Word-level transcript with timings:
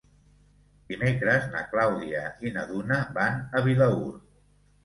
Dimecres 0.91 1.45
na 1.55 1.61
Clàudia 1.73 2.23
i 2.51 2.55
na 2.57 2.65
Duna 2.73 2.99
van 3.19 3.39
a 3.59 3.63
Vilaür. 3.69 4.13